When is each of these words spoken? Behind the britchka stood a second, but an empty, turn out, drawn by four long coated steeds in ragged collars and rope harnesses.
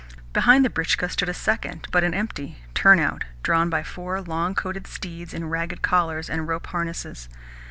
Behind 0.33 0.65
the 0.65 0.69
britchka 0.71 1.11
stood 1.11 1.29
a 1.29 1.33
second, 1.35 1.87
but 1.91 2.03
an 2.03 2.15
empty, 2.15 2.57
turn 2.73 2.99
out, 2.99 3.23
drawn 3.43 3.69
by 3.69 3.83
four 3.83 4.19
long 4.19 4.55
coated 4.55 4.87
steeds 4.87 5.31
in 5.31 5.47
ragged 5.49 5.83
collars 5.83 6.27
and 6.27 6.47
rope 6.47 6.65
harnesses. 6.65 7.29